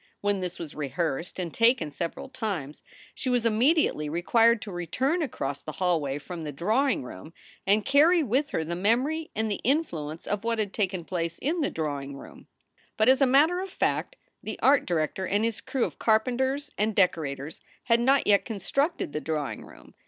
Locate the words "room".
7.03-7.35, 12.17-12.47, 19.63-19.93